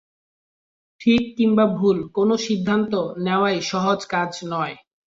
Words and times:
ঠিক 1.01 1.21
কিংবা 1.37 1.65
ভুল, 1.77 1.97
কোনো 2.13 2.33
সিদ্ধান্ত 2.45 2.93
নেওয়াই 3.17 3.57
সহজ 3.71 3.99
কাজ 4.05 4.31
নয়। 4.51 4.75